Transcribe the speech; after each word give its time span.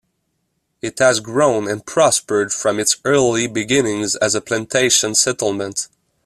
It 0.81 0.97
has 0.97 1.19
grown 1.19 1.67
and 1.69 1.85
prospered 1.85 2.51
from 2.51 2.79
its 2.79 2.97
early 3.05 3.45
beginnings 3.45 4.15
as 4.15 4.33
a 4.33 4.41
plantation 4.41 5.13
settlement. 5.13 5.89